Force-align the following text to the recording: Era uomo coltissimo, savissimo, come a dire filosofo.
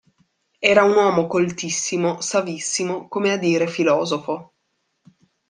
Era 0.61 0.83
uomo 0.83 1.27
coltissimo, 1.27 2.21
savissimo, 2.21 3.07
come 3.07 3.33
a 3.33 3.37
dire 3.37 3.67
filosofo. 3.67 4.53